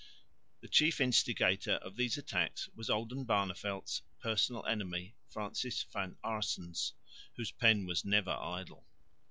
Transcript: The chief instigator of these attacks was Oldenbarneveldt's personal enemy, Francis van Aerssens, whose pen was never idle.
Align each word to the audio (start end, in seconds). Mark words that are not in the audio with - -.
The 0.61 0.67
chief 0.67 0.99
instigator 0.99 1.73
of 1.73 1.95
these 1.95 2.17
attacks 2.17 2.67
was 2.73 2.89
Oldenbarneveldt's 2.89 4.01
personal 4.19 4.65
enemy, 4.65 5.13
Francis 5.29 5.83
van 5.93 6.17
Aerssens, 6.23 6.93
whose 7.37 7.51
pen 7.51 7.85
was 7.85 8.03
never 8.03 8.31
idle. 8.31 8.83